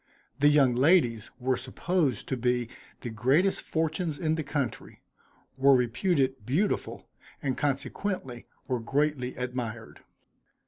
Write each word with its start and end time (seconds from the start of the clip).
The 0.39 0.47
young 0.47 0.73
ladies 0.73 1.29
were 1.39 1.55
supposed 1.55 2.27
to 2.29 2.35
be 2.35 2.69
the 3.01 3.11
greatest 3.11 3.63
fortunes 3.63 4.17
in 4.17 4.33
the 4.33 4.41
country, 4.41 4.99
were 5.57 5.75
reputed 5.75 6.43
beautiful, 6.43 7.07
and 7.39 7.55
consequently 7.55 8.47
were 8.67 8.79
greatly 8.79 9.35
admired. 9.35 9.99